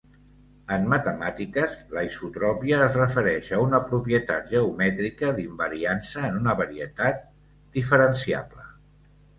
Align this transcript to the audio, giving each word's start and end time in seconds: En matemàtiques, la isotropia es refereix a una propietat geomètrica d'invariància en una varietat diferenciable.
En 0.75 0.85
matemàtiques, 0.93 1.75
la 1.97 2.03
isotropia 2.07 2.79
es 2.87 2.97
refereix 3.01 3.51
a 3.59 3.59
una 3.67 3.81
propietat 3.93 4.49
geomètrica 4.55 5.33
d'invariància 5.39 6.27
en 6.31 6.43
una 6.43 6.59
varietat 6.65 7.23
diferenciable. 7.79 8.69